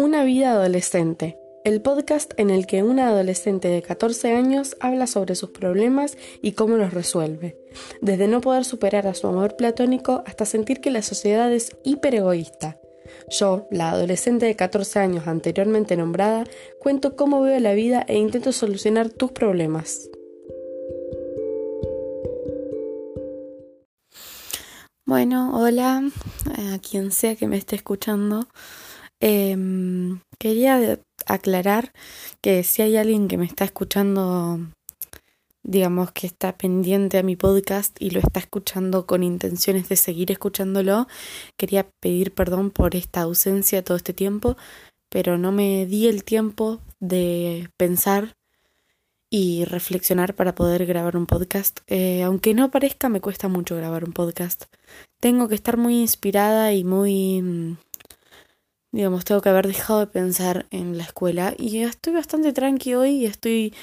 Una 0.00 0.24
vida 0.24 0.52
adolescente, 0.52 1.36
el 1.62 1.82
podcast 1.82 2.32
en 2.38 2.48
el 2.48 2.66
que 2.66 2.82
una 2.82 3.08
adolescente 3.08 3.68
de 3.68 3.82
14 3.82 4.32
años 4.32 4.74
habla 4.80 5.06
sobre 5.06 5.34
sus 5.34 5.50
problemas 5.50 6.16
y 6.40 6.52
cómo 6.52 6.78
los 6.78 6.94
resuelve, 6.94 7.58
desde 8.00 8.26
no 8.26 8.40
poder 8.40 8.64
superar 8.64 9.06
a 9.06 9.12
su 9.12 9.26
amor 9.26 9.56
platónico 9.56 10.22
hasta 10.24 10.46
sentir 10.46 10.80
que 10.80 10.90
la 10.90 11.02
sociedad 11.02 11.52
es 11.52 11.76
hiperegoísta. 11.84 12.80
Yo, 13.28 13.68
la 13.70 13.90
adolescente 13.90 14.46
de 14.46 14.56
14 14.56 15.00
años 15.00 15.26
anteriormente 15.26 15.98
nombrada, 15.98 16.44
cuento 16.78 17.14
cómo 17.14 17.42
veo 17.42 17.60
la 17.60 17.74
vida 17.74 18.02
e 18.08 18.16
intento 18.16 18.52
solucionar 18.52 19.10
tus 19.10 19.32
problemas. 19.32 20.08
Bueno, 25.04 25.60
hola 25.60 26.04
a 26.56 26.78
quien 26.78 27.12
sea 27.12 27.36
que 27.36 27.48
me 27.48 27.58
esté 27.58 27.76
escuchando. 27.76 28.48
Em, 29.20 30.20
quería 30.38 30.98
aclarar 31.26 31.92
que 32.40 32.64
si 32.64 32.82
hay 32.82 32.96
alguien 32.96 33.28
que 33.28 33.36
me 33.36 33.44
está 33.44 33.64
escuchando, 33.64 34.58
digamos 35.62 36.12
que 36.12 36.26
está 36.26 36.56
pendiente 36.56 37.18
a 37.18 37.22
mi 37.22 37.36
podcast 37.36 38.00
y 38.00 38.10
lo 38.10 38.20
está 38.20 38.40
escuchando 38.40 39.06
con 39.06 39.22
intenciones 39.22 39.88
de 39.90 39.96
seguir 39.96 40.32
escuchándolo, 40.32 41.06
quería 41.58 41.86
pedir 42.00 42.32
perdón 42.34 42.70
por 42.70 42.96
esta 42.96 43.20
ausencia 43.20 43.84
todo 43.84 43.98
este 43.98 44.14
tiempo, 44.14 44.56
pero 45.10 45.36
no 45.36 45.52
me 45.52 45.84
di 45.86 46.06
el 46.08 46.24
tiempo 46.24 46.80
de 46.98 47.68
pensar 47.76 48.36
y 49.30 49.64
reflexionar 49.64 50.34
para 50.34 50.54
poder 50.54 50.86
grabar 50.86 51.16
un 51.16 51.26
podcast. 51.26 51.80
Eh, 51.86 52.22
aunque 52.22 52.54
no 52.54 52.70
parezca, 52.70 53.08
me 53.08 53.20
cuesta 53.20 53.48
mucho 53.48 53.76
grabar 53.76 54.04
un 54.04 54.12
podcast. 54.12 54.64
Tengo 55.20 55.48
que 55.48 55.54
estar 55.54 55.76
muy 55.76 56.00
inspirada 56.00 56.72
y 56.72 56.82
muy 56.84 57.42
mm, 57.42 57.76
digamos, 58.92 59.24
tengo 59.24 59.40
que 59.40 59.48
haber 59.48 59.66
dejado 59.66 60.00
de 60.00 60.06
pensar 60.06 60.66
en 60.70 60.98
la 60.98 61.04
escuela. 61.04 61.54
Y 61.58 61.78
estoy 61.78 62.12
bastante 62.12 62.52
tranqui 62.52 62.94
hoy 62.94 63.10
y 63.10 63.26
estoy 63.26 63.74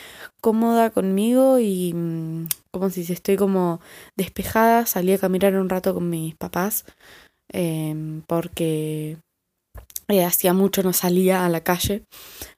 cómoda 0.41 0.89
conmigo 0.89 1.59
y 1.59 1.94
mm, 1.94 2.47
como 2.72 2.89
si 2.89 3.02
estoy 3.11 3.38
como 3.38 3.80
despejada, 4.16 4.86
salí 4.86 5.14
a 5.14 5.17
caminar 5.17 5.55
un 5.55 5.69
rato 5.69 5.94
con 5.94 6.09
mis 6.09 6.36
papás 6.36 6.86
em, 7.49 8.22
porque 8.27 9.17
eh, 10.09 10.23
hacía 10.25 10.53
mucho 10.53 10.83
no 10.83 10.94
salía 10.94 11.45
a 11.45 11.49
la 11.49 11.61
calle 11.64 12.03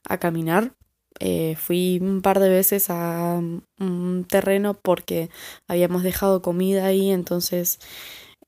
a 0.08 0.17
caminar. 0.19 0.73
Eh, 1.19 1.56
fui 1.58 2.00
un 2.02 2.22
par 2.22 2.39
de 2.39 2.50
veces 2.50 2.89
a 2.89 3.41
un 3.80 4.25
terreno 4.30 4.73
porque 4.75 5.30
habíamos 5.67 6.03
dejado 6.03 6.41
comida 6.41 6.86
ahí, 6.86 7.11
entonces 7.11 7.80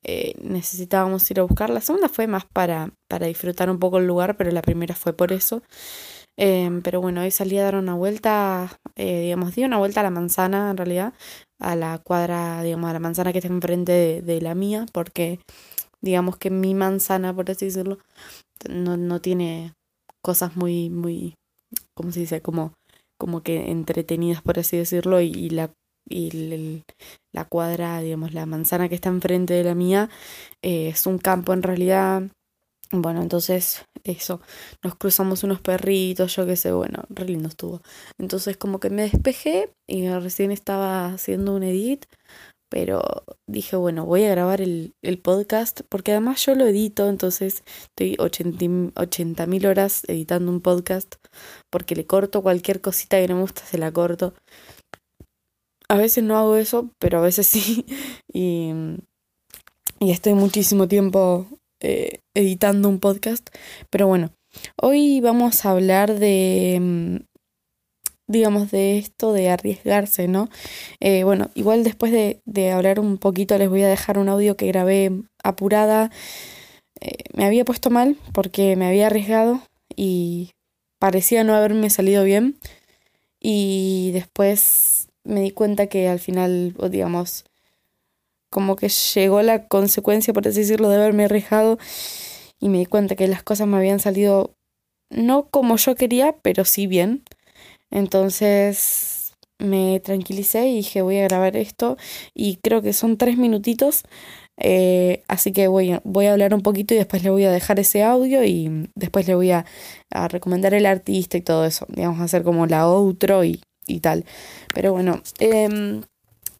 eh, 0.03 0.33
necesitábamos 0.41 1.29
ir 1.31 1.39
a 1.39 1.43
buscar. 1.43 1.69
La 1.69 1.81
segunda 1.81 2.09
fue 2.09 2.27
más 2.27 2.45
para, 2.45 2.91
para 3.07 3.27
disfrutar 3.27 3.69
un 3.69 3.79
poco 3.79 3.99
el 3.99 4.07
lugar, 4.07 4.37
pero 4.37 4.51
la 4.51 4.61
primera 4.61 4.95
fue 4.95 5.13
por 5.13 5.31
eso. 5.31 5.61
Em, 6.37 6.81
pero 6.81 7.01
bueno, 7.01 7.21
hoy 7.21 7.31
salí 7.31 7.57
a 7.57 7.63
dar 7.63 7.75
una 7.75 7.93
vuelta, 7.93 8.79
eh, 8.95 9.21
digamos, 9.21 9.55
di 9.55 9.63
una 9.63 9.77
vuelta 9.77 9.99
a 9.99 10.03
la 10.03 10.09
manzana 10.09 10.71
en 10.71 10.77
realidad, 10.77 11.13
a 11.59 11.75
la 11.75 11.99
cuadra, 11.99 12.63
digamos, 12.63 12.89
a 12.89 12.93
la 12.93 12.99
manzana 12.99 13.31
que 13.31 13.39
está 13.39 13.49
enfrente 13.49 14.21
de, 14.21 14.41
la 14.41 14.55
mía, 14.55 14.85
porque 14.93 15.39
digamos 16.01 16.37
que 16.37 16.49
mi 16.49 16.73
manzana, 16.73 17.35
por 17.35 17.51
así 17.51 17.65
decirlo, 17.65 17.99
no, 18.69 18.97
no 18.97 19.21
tiene 19.21 19.73
cosas 20.23 20.55
muy, 20.55 20.89
muy, 20.89 21.35
¿cómo 21.95 22.11
se 22.11 22.21
dice? 22.21 22.41
Como, 22.41 22.73
como 23.19 23.43
que 23.43 23.71
entretenidas, 23.71 24.41
por 24.41 24.59
así 24.59 24.77
decirlo, 24.77 25.21
y, 25.21 25.31
y 25.31 25.49
la 25.51 25.71
y 26.09 26.83
la 27.31 27.45
cuadra, 27.45 28.01
digamos, 28.01 28.33
la 28.33 28.45
manzana 28.45 28.89
que 28.89 28.95
está 28.95 29.09
enfrente 29.09 29.53
de 29.53 29.63
la 29.63 29.75
mía 29.75 30.09
eh, 30.61 30.89
es 30.89 31.05
un 31.05 31.17
campo 31.17 31.53
en 31.53 31.63
realidad. 31.63 32.23
Bueno, 32.93 33.21
entonces 33.21 33.85
eso, 34.03 34.41
nos 34.83 34.95
cruzamos 34.95 35.43
unos 35.43 35.61
perritos, 35.61 36.35
yo 36.35 36.45
qué 36.45 36.57
sé, 36.57 36.71
bueno, 36.73 37.03
re 37.09 37.25
lindo 37.25 37.47
estuvo. 37.47 37.81
Entonces 38.17 38.57
como 38.57 38.79
que 38.79 38.89
me 38.89 39.03
despejé 39.03 39.73
y 39.87 40.09
recién 40.09 40.51
estaba 40.51 41.07
haciendo 41.07 41.55
un 41.55 41.63
edit, 41.63 42.05
pero 42.69 43.01
dije, 43.47 43.75
bueno, 43.75 44.05
voy 44.05 44.23
a 44.25 44.31
grabar 44.31 44.61
el, 44.61 44.95
el 45.01 45.19
podcast 45.19 45.81
porque 45.89 46.11
además 46.11 46.45
yo 46.45 46.55
lo 46.55 46.65
edito, 46.67 47.09
entonces 47.09 47.63
estoy 47.83 48.15
80 48.19 49.45
mil 49.45 49.65
horas 49.65 50.03
editando 50.07 50.51
un 50.51 50.61
podcast 50.61 51.15
porque 51.69 51.95
le 51.95 52.05
corto 52.05 52.41
cualquier 52.41 52.81
cosita 52.81 53.19
que 53.19 53.27
no 53.27 53.35
me 53.35 53.41
gusta, 53.41 53.65
se 53.65 53.77
la 53.77 53.91
corto. 53.91 54.33
A 55.91 55.97
veces 55.97 56.23
no 56.23 56.37
hago 56.37 56.55
eso, 56.55 56.89
pero 56.99 57.17
a 57.17 57.21
veces 57.21 57.47
sí. 57.47 57.85
Y, 58.31 58.71
y 59.99 60.11
estoy 60.11 60.35
muchísimo 60.35 60.87
tiempo 60.87 61.47
eh, 61.81 62.19
editando 62.33 62.87
un 62.87 62.99
podcast. 63.01 63.49
Pero 63.89 64.07
bueno, 64.07 64.31
hoy 64.81 65.19
vamos 65.19 65.65
a 65.65 65.71
hablar 65.71 66.17
de, 66.17 66.77
mm, 66.79 67.15
digamos, 68.27 68.71
de 68.71 68.99
esto 68.99 69.33
de 69.33 69.49
arriesgarse, 69.49 70.29
¿no? 70.29 70.47
Eh, 71.01 71.25
bueno, 71.25 71.51
igual 71.55 71.83
después 71.83 72.13
de, 72.13 72.41
de, 72.45 72.71
hablar 72.71 73.01
un 73.01 73.17
poquito 73.17 73.57
les 73.57 73.67
voy 73.69 73.81
a 73.83 73.89
dejar 73.89 74.17
un 74.17 74.29
audio 74.29 74.55
que 74.55 74.67
grabé 74.67 75.11
apurada. 75.43 76.09
Eh, 77.01 77.25
me 77.33 77.43
había 77.43 77.65
puesto 77.65 77.89
mal 77.89 78.15
porque 78.33 78.77
me 78.77 78.87
había 78.87 79.07
arriesgado 79.07 79.61
y 79.93 80.51
parecía 80.99 81.43
no 81.43 81.53
haberme 81.53 81.89
salido 81.89 82.23
bien. 82.23 82.57
Y 83.41 84.11
después 84.13 85.10
me 85.23 85.41
di 85.41 85.51
cuenta 85.51 85.87
que 85.87 86.07
al 86.07 86.19
final, 86.19 86.75
digamos, 86.89 87.45
como 88.49 88.75
que 88.75 88.89
llegó 88.89 89.41
la 89.41 89.67
consecuencia, 89.67 90.33
por 90.33 90.47
así 90.47 90.59
decirlo, 90.59 90.89
de 90.89 90.97
haberme 90.97 91.25
arriesgado 91.25 91.77
y 92.59 92.69
me 92.69 92.79
di 92.79 92.85
cuenta 92.85 93.15
que 93.15 93.27
las 93.27 93.43
cosas 93.43 93.67
me 93.67 93.77
habían 93.77 93.99
salido 93.99 94.55
no 95.09 95.47
como 95.49 95.77
yo 95.77 95.95
quería, 95.95 96.35
pero 96.41 96.65
sí 96.65 96.87
bien. 96.87 97.23
Entonces 97.91 99.33
me 99.59 99.99
tranquilicé 99.99 100.67
y 100.67 100.77
dije 100.77 101.01
voy 101.01 101.19
a 101.19 101.23
grabar 101.23 101.55
esto 101.55 101.97
y 102.33 102.57
creo 102.57 102.81
que 102.81 102.93
son 102.93 103.17
tres 103.17 103.37
minutitos. 103.37 104.03
Eh, 104.57 105.23
así 105.27 105.53
que 105.53 105.67
voy, 105.67 105.99
voy 106.03 106.25
a 106.27 106.33
hablar 106.33 106.53
un 106.53 106.61
poquito 106.61 106.93
y 106.93 106.97
después 106.97 107.23
le 107.23 107.29
voy 107.29 107.45
a 107.45 107.51
dejar 107.51 107.79
ese 107.79 108.03
audio 108.03 108.43
y 108.43 108.89
después 108.95 109.27
le 109.27 109.35
voy 109.35 109.51
a, 109.51 109.65
a 110.11 110.27
recomendar 110.27 110.73
el 110.73 110.85
artista 110.85 111.37
y 111.37 111.41
todo 111.41 111.65
eso. 111.65 111.85
Digamos, 111.89 112.21
hacer 112.21 112.43
como 112.43 112.67
la 112.67 112.87
outro 112.87 113.43
y, 113.43 113.61
y 113.91 113.99
tal. 113.99 114.25
Pero 114.73 114.91
bueno, 114.93 115.21
em, 115.39 116.03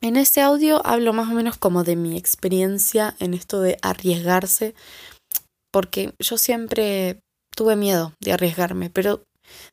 en 0.02 0.18
este 0.18 0.42
audio 0.42 0.86
hablo 0.86 1.14
más 1.14 1.30
o 1.30 1.34
menos 1.34 1.58
como 1.58 1.84
de 1.84 1.96
mi 1.96 2.18
experiencia 2.18 3.16
en 3.20 3.34
esto 3.34 3.62
de 3.62 3.78
arriesgarse, 3.82 4.74
porque 5.72 6.14
yo 6.20 6.38
siempre 6.38 7.20
tuve 7.56 7.76
miedo 7.76 8.14
de 8.20 8.34
arriesgarme, 8.34 8.90
pero 8.90 9.24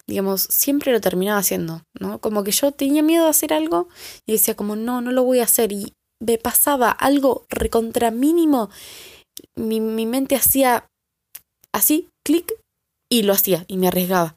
digamos, 0.06 0.42
siempre 0.42 0.92
lo 0.92 1.00
terminaba 1.00 1.38
haciendo, 1.38 1.82
¿no? 1.98 2.20
Como 2.20 2.44
que 2.44 2.50
yo 2.50 2.72
tenía 2.72 3.02
miedo 3.02 3.24
de 3.24 3.30
hacer 3.30 3.52
algo 3.52 3.88
y 4.26 4.32
decía 4.32 4.56
como, 4.56 4.76
no, 4.76 5.00
no 5.00 5.12
lo 5.12 5.25
voy 5.25 5.40
a 5.40 5.44
hacer 5.44 5.72
y 5.72 5.92
me 6.20 6.38
pasaba 6.38 6.90
algo 6.90 7.46
recontra 7.48 8.10
mínimo, 8.10 8.70
mi, 9.56 9.80
mi 9.80 10.04
mente 10.04 10.34
hacía 10.34 10.86
así, 11.72 12.08
clic, 12.26 12.52
y 13.10 13.22
lo 13.22 13.32
hacía 13.32 13.64
y 13.69 13.78
me 13.78 13.88
arriesgaba. 13.88 14.36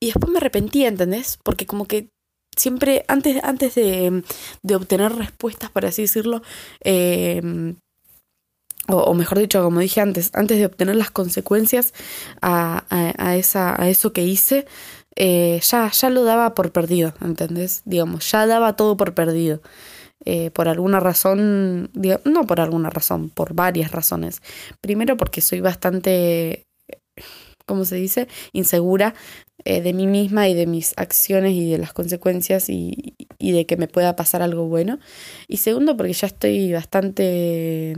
Y 0.00 0.06
después 0.06 0.30
me 0.32 0.38
arrepentía, 0.38 0.88
¿entendés? 0.88 1.38
Porque 1.44 1.66
como 1.66 1.86
que 1.86 2.08
siempre, 2.56 3.04
antes, 3.08 3.42
antes 3.44 3.74
de, 3.74 4.22
de 4.62 4.76
obtener 4.76 5.12
respuestas, 5.14 5.70
por 5.70 5.86
así 5.86 6.02
decirlo, 6.02 6.42
eh, 6.84 7.74
o, 8.88 9.14
mejor 9.14 9.38
dicho, 9.38 9.62
como 9.62 9.80
dije 9.80 10.00
antes, 10.00 10.30
antes 10.34 10.58
de 10.58 10.66
obtener 10.66 10.96
las 10.96 11.10
consecuencias 11.10 11.94
a, 12.40 12.84
a, 12.90 13.36
esa, 13.36 13.80
a 13.80 13.88
eso 13.88 14.12
que 14.12 14.22
hice, 14.24 14.66
eh, 15.14 15.60
ya, 15.62 15.90
ya 15.90 16.10
lo 16.10 16.24
daba 16.24 16.54
por 16.54 16.72
perdido, 16.72 17.14
¿entendés? 17.20 17.82
Digamos, 17.84 18.30
ya 18.30 18.46
daba 18.46 18.74
todo 18.74 18.96
por 18.96 19.14
perdido. 19.14 19.62
Eh, 20.24 20.50
por 20.52 20.68
alguna 20.68 21.00
razón, 21.00 21.90
no 22.24 22.46
por 22.46 22.60
alguna 22.60 22.90
razón, 22.90 23.28
por 23.28 23.54
varias 23.54 23.90
razones. 23.90 24.40
Primero 24.80 25.16
porque 25.16 25.40
soy 25.40 25.60
bastante, 25.60 26.64
¿cómo 27.66 27.84
se 27.84 27.96
dice? 27.96 28.28
Insegura 28.52 29.14
eh, 29.64 29.80
de 29.80 29.92
mí 29.92 30.06
misma 30.06 30.48
y 30.48 30.54
de 30.54 30.66
mis 30.66 30.92
acciones 30.96 31.52
y 31.52 31.70
de 31.70 31.78
las 31.78 31.92
consecuencias 31.92 32.68
y, 32.68 33.14
y, 33.38 33.52
de 33.52 33.66
que 33.66 33.76
me 33.76 33.88
pueda 33.88 34.16
pasar 34.16 34.42
algo 34.42 34.66
bueno. 34.66 34.98
Y 35.48 35.58
segundo, 35.58 35.96
porque 35.96 36.12
ya 36.12 36.26
estoy 36.26 36.72
bastante, 36.72 37.94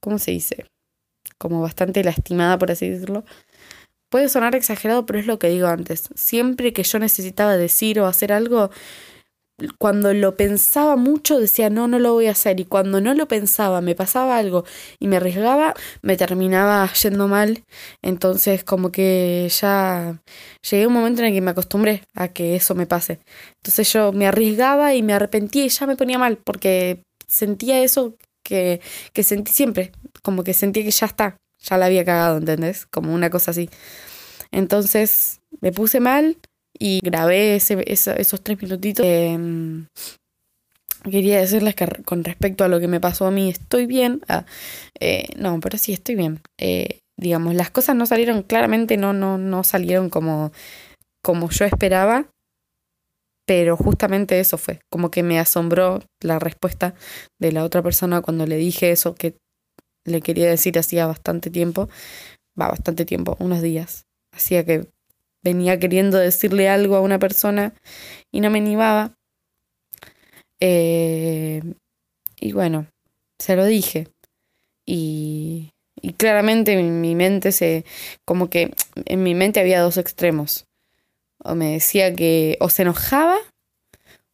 ¿cómo 0.00 0.18
se 0.18 0.30
dice? 0.32 0.64
Como 1.38 1.60
bastante 1.60 2.02
lastimada, 2.04 2.58
por 2.58 2.70
así 2.70 2.88
decirlo. 2.88 3.24
Puede 4.10 4.28
sonar 4.28 4.54
exagerado, 4.54 5.04
pero 5.04 5.18
es 5.18 5.26
lo 5.26 5.38
que 5.38 5.48
digo 5.48 5.66
antes. 5.66 6.08
Siempre 6.14 6.72
que 6.72 6.84
yo 6.84 6.98
necesitaba 6.98 7.56
decir 7.56 8.00
o 8.00 8.06
hacer 8.06 8.32
algo, 8.32 8.70
cuando 9.78 10.12
lo 10.12 10.36
pensaba 10.36 10.96
mucho 10.96 11.38
decía 11.38 11.70
no, 11.70 11.88
no 11.88 11.98
lo 11.98 12.12
voy 12.12 12.26
a 12.26 12.32
hacer 12.32 12.60
y 12.60 12.64
cuando 12.66 13.00
no 13.00 13.14
lo 13.14 13.26
pensaba 13.26 13.80
me 13.80 13.94
pasaba 13.94 14.36
algo 14.36 14.64
y 14.98 15.08
me 15.08 15.16
arriesgaba 15.16 15.74
me 16.02 16.16
terminaba 16.16 16.92
yendo 16.92 17.28
mal. 17.28 17.64
Entonces 18.02 18.64
como 18.64 18.92
que 18.92 19.48
ya 19.50 20.20
llegué 20.70 20.84
a 20.84 20.88
un 20.88 20.94
momento 20.94 21.22
en 21.22 21.28
el 21.28 21.34
que 21.34 21.40
me 21.40 21.52
acostumbré 21.52 22.02
a 22.14 22.28
que 22.28 22.56
eso 22.56 22.74
me 22.74 22.86
pase. 22.86 23.20
Entonces 23.62 23.92
yo 23.92 24.12
me 24.12 24.26
arriesgaba 24.26 24.94
y 24.94 25.02
me 25.02 25.14
arrepentía 25.14 25.64
y 25.64 25.68
ya 25.70 25.86
me 25.86 25.96
ponía 25.96 26.18
mal 26.18 26.38
porque 26.38 27.02
sentía 27.26 27.82
eso 27.82 28.16
que, 28.44 28.80
que 29.12 29.22
sentí 29.22 29.52
siempre 29.52 29.92
como 30.22 30.44
que 30.44 30.54
sentía 30.54 30.84
que 30.84 30.90
ya 30.90 31.06
está 31.06 31.38
ya 31.58 31.76
la 31.78 31.86
había 31.86 32.04
cagado 32.04 32.38
¿entendés? 32.38 32.86
como 32.86 33.14
una 33.14 33.30
cosa 33.30 33.50
así. 33.52 33.70
Entonces 34.52 35.40
me 35.60 35.72
puse 35.72 36.00
mal 36.00 36.36
y 36.78 37.00
grabé 37.02 37.56
esos 37.56 38.42
tres 38.42 38.60
minutitos. 38.60 39.04
Em, 39.06 39.86
quería 41.10 41.38
decirles 41.40 41.74
que 41.74 41.86
con 42.04 42.24
respecto 42.24 42.64
a 42.64 42.68
lo 42.68 42.80
que 42.80 42.88
me 42.88 43.00
pasó 43.00 43.26
a 43.26 43.30
mí, 43.30 43.48
estoy 43.50 43.86
bien. 43.86 44.20
Ah, 44.28 44.44
eh, 45.00 45.28
no, 45.36 45.60
pero 45.60 45.78
sí, 45.78 45.92
estoy 45.92 46.14
bien. 46.14 46.40
Eh, 46.58 47.00
digamos, 47.18 47.54
las 47.54 47.70
cosas 47.70 47.96
no 47.96 48.06
salieron, 48.06 48.42
claramente 48.42 48.96
no, 48.96 49.12
no, 49.12 49.38
no 49.38 49.64
salieron 49.64 50.10
como, 50.10 50.52
como 51.22 51.50
yo 51.50 51.64
esperaba. 51.64 52.26
Pero 53.48 53.76
justamente 53.76 54.40
eso 54.40 54.58
fue, 54.58 54.80
como 54.90 55.12
que 55.12 55.22
me 55.22 55.38
asombró 55.38 56.00
la 56.20 56.40
respuesta 56.40 56.94
de 57.40 57.52
la 57.52 57.62
otra 57.62 57.80
persona 57.80 58.20
cuando 58.20 58.44
le 58.44 58.56
dije 58.56 58.90
eso 58.90 59.14
que 59.14 59.36
le 60.04 60.20
quería 60.20 60.48
decir 60.48 60.76
hacía 60.80 61.06
bastante 61.06 61.48
tiempo, 61.48 61.88
va, 62.60 62.68
bastante 62.68 63.04
tiempo, 63.04 63.36
unos 63.38 63.62
días. 63.62 64.04
Hacía 64.34 64.64
que 64.64 64.88
venía 65.46 65.78
queriendo 65.78 66.18
decirle 66.18 66.68
algo 66.68 66.96
a 66.96 67.00
una 67.00 67.18
persona 67.18 67.72
y 68.32 68.40
no 68.40 68.50
me 68.50 68.58
animaba. 68.58 69.12
Eh, 70.58 71.62
y 72.40 72.52
bueno, 72.52 72.86
se 73.38 73.54
lo 73.54 73.64
dije. 73.64 74.08
Y, 74.84 75.70
y 75.94 76.14
claramente 76.14 76.72
en 76.72 77.00
mi 77.00 77.14
mente 77.14 77.52
se, 77.52 77.84
como 78.24 78.50
que 78.50 78.74
en 79.04 79.22
mi 79.22 79.34
mente 79.34 79.60
había 79.60 79.80
dos 79.80 79.98
extremos. 79.98 80.66
O 81.38 81.54
me 81.54 81.72
decía 81.72 82.14
que 82.14 82.56
o 82.60 82.68
se 82.68 82.82
enojaba 82.82 83.36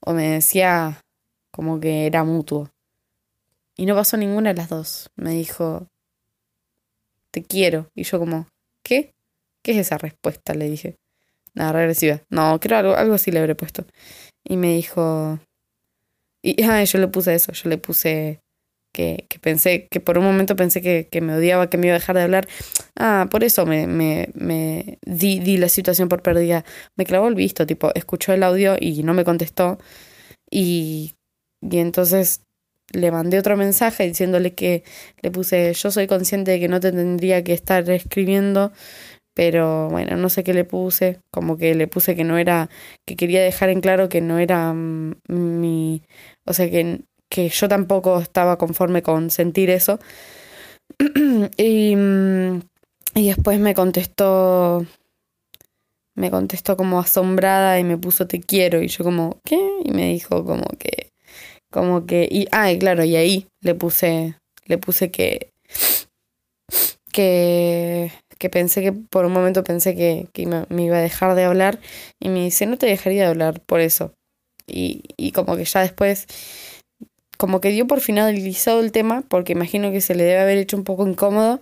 o 0.00 0.14
me 0.14 0.28
decía 0.30 1.02
como 1.52 1.78
que 1.78 2.06
era 2.06 2.24
mutuo. 2.24 2.70
Y 3.76 3.84
no 3.84 3.94
pasó 3.94 4.16
ninguna 4.16 4.50
de 4.50 4.56
las 4.56 4.68
dos. 4.70 5.10
Me 5.16 5.32
dijo, 5.32 5.88
te 7.30 7.42
quiero. 7.42 7.90
Y 7.94 8.04
yo 8.04 8.18
como, 8.18 8.46
¿qué? 8.82 9.12
¿Qué 9.62 9.72
es 9.72 9.78
esa 9.78 9.98
respuesta? 9.98 10.54
Le 10.54 10.70
dije. 10.70 11.01
Nada, 11.54 11.72
regresiva. 11.72 12.22
No, 12.30 12.58
creo 12.60 12.78
algo, 12.78 12.94
algo 12.94 13.14
así 13.14 13.30
le 13.30 13.40
habré 13.40 13.54
puesto. 13.54 13.84
Y 14.44 14.56
me 14.56 14.74
dijo... 14.74 15.38
Y 16.42 16.62
ah, 16.64 16.82
yo 16.84 16.98
le 16.98 17.08
puse 17.08 17.34
eso, 17.34 17.52
yo 17.52 17.68
le 17.68 17.78
puse 17.78 18.40
que, 18.92 19.26
que 19.28 19.38
pensé, 19.38 19.88
que 19.88 20.00
por 20.00 20.18
un 20.18 20.24
momento 20.24 20.56
pensé 20.56 20.82
que, 20.82 21.08
que, 21.10 21.20
me 21.20 21.34
odiaba, 21.34 21.70
que 21.70 21.78
me 21.78 21.86
iba 21.86 21.96
a 21.96 21.98
dejar 21.98 22.16
de 22.16 22.22
hablar. 22.22 22.48
Ah, 22.96 23.28
por 23.30 23.44
eso 23.44 23.66
me, 23.66 23.86
me, 23.86 24.28
me 24.34 24.98
di, 25.04 25.40
di 25.40 25.56
la 25.56 25.68
situación 25.68 26.08
por 26.08 26.22
perdida. 26.22 26.64
Me 26.96 27.04
clavó 27.06 27.28
el 27.28 27.34
visto, 27.34 27.66
tipo, 27.66 27.90
escuchó 27.94 28.32
el 28.32 28.42
audio 28.42 28.76
y 28.78 29.02
no 29.02 29.14
me 29.14 29.24
contestó. 29.24 29.78
Y, 30.50 31.14
y 31.62 31.78
entonces 31.78 32.42
le 32.92 33.10
mandé 33.10 33.38
otro 33.38 33.56
mensaje 33.56 34.06
diciéndole 34.06 34.54
que 34.54 34.84
le 35.22 35.30
puse, 35.30 35.72
yo 35.72 35.90
soy 35.90 36.06
consciente 36.06 36.50
de 36.52 36.60
que 36.60 36.68
no 36.68 36.80
te 36.80 36.92
tendría 36.92 37.42
que 37.42 37.54
estar 37.54 37.88
escribiendo, 37.90 38.72
pero 39.34 39.88
bueno, 39.90 40.16
no 40.16 40.28
sé 40.28 40.44
qué 40.44 40.54
le 40.54 40.64
puse, 40.64 41.20
como 41.32 41.56
que 41.56 41.74
le 41.74 41.88
puse 41.88 42.16
que 42.16 42.24
no 42.24 42.38
era, 42.38 42.68
que 43.06 43.16
quería 43.16 43.42
dejar 43.42 43.70
en 43.70 43.80
claro 43.80 44.08
que 44.08 44.20
no 44.20 44.38
era 44.38 44.72
mm, 44.72 45.14
mi, 45.28 46.02
o 46.46 46.52
sea, 46.52 46.70
que 46.70 47.00
que 47.32 47.48
yo 47.48 47.66
tampoco 47.66 48.20
estaba 48.20 48.58
conforme 48.58 49.02
con 49.02 49.30
sentir 49.30 49.70
eso. 49.70 49.98
y, 51.56 51.96
mm, 51.96 52.60
y 53.14 53.28
después 53.28 53.58
me 53.58 53.74
contestó, 53.74 54.84
me 56.14 56.30
contestó 56.30 56.76
como 56.76 57.00
asombrada 57.00 57.80
y 57.80 57.84
me 57.84 57.96
puso 57.96 58.26
te 58.26 58.40
quiero 58.40 58.82
y 58.82 58.88
yo 58.88 59.02
como, 59.02 59.40
¿qué? 59.44 59.58
Y 59.82 59.92
me 59.92 60.12
dijo 60.12 60.44
como 60.44 60.66
que, 60.78 61.08
como 61.70 62.04
que, 62.04 62.28
y, 62.30 62.48
ah, 62.52 62.70
claro, 62.78 63.02
y 63.02 63.16
ahí 63.16 63.46
le 63.62 63.74
puse, 63.74 64.36
le 64.66 64.76
puse 64.76 65.10
que, 65.10 65.52
que, 67.12 68.12
que 68.42 68.50
pensé 68.50 68.82
que 68.82 68.92
por 68.92 69.24
un 69.24 69.32
momento 69.32 69.62
pensé 69.62 69.94
que, 69.94 70.26
que 70.32 70.46
me, 70.46 70.82
iba 70.82 70.96
a 70.96 71.00
dejar 71.00 71.36
de 71.36 71.44
hablar 71.44 71.78
y 72.18 72.28
me 72.28 72.42
dice, 72.42 72.66
no 72.66 72.76
te 72.76 72.86
dejaría 72.86 73.22
de 73.22 73.28
hablar 73.28 73.60
por 73.60 73.78
eso. 73.78 74.14
Y, 74.66 75.02
y 75.16 75.30
como 75.30 75.56
que 75.56 75.64
ya 75.64 75.80
después 75.80 76.26
como 77.38 77.60
que 77.60 77.70
dio 77.70 77.86
por 77.86 78.00
finalizado 78.00 78.80
el 78.80 78.90
tema, 78.90 79.22
porque 79.28 79.52
imagino 79.52 79.92
que 79.92 80.00
se 80.00 80.16
le 80.16 80.24
debe 80.24 80.40
haber 80.40 80.58
hecho 80.58 80.76
un 80.76 80.82
poco 80.82 81.06
incómodo. 81.06 81.60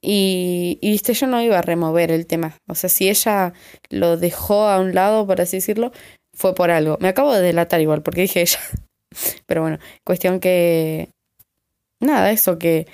Y, 0.00 0.78
y 0.80 0.90
viste, 0.92 1.12
yo 1.14 1.26
no 1.26 1.42
iba 1.42 1.58
a 1.58 1.62
remover 1.62 2.12
el 2.12 2.26
tema. 2.26 2.56
O 2.68 2.76
sea, 2.76 2.88
si 2.88 3.08
ella 3.08 3.52
lo 3.90 4.16
dejó 4.16 4.68
a 4.68 4.78
un 4.78 4.94
lado, 4.94 5.26
por 5.26 5.40
así 5.40 5.56
decirlo, 5.56 5.90
fue 6.32 6.54
por 6.54 6.70
algo. 6.70 6.98
Me 7.00 7.08
acabo 7.08 7.32
de 7.34 7.42
delatar 7.42 7.80
igual, 7.80 8.02
porque 8.02 8.22
dije 8.22 8.42
ella. 8.42 8.60
Pero 9.46 9.62
bueno, 9.62 9.78
cuestión 10.04 10.38
que. 10.38 11.10
Nada, 12.00 12.30
eso 12.30 12.58
que. 12.58 12.86